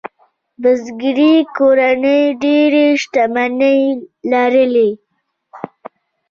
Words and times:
بزګري 0.61 1.33
کورنۍ 1.57 2.21
ډېرې 2.43 2.85
شتمنۍ 3.01 3.81
لرلې. 4.31 4.89